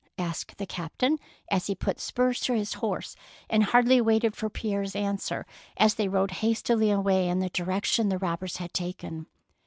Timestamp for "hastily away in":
6.41-7.37